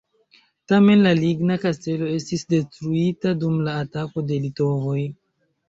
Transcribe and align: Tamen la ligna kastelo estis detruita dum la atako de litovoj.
Tamen 0.71 1.03
la 1.07 1.11
ligna 1.19 1.57
kastelo 1.65 2.09
estis 2.15 2.45
detruita 2.55 3.35
dum 3.45 3.63
la 3.69 3.79
atako 3.85 4.27
de 4.33 4.43
litovoj. 4.49 5.01